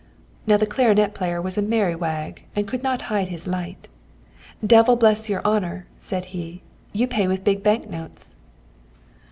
[0.47, 3.87] Now the clarinet player was a merry wag, and could not hide his light.
[4.65, 8.35] 'Devil bless your honour,' said he, 'you pay with big bank notes.'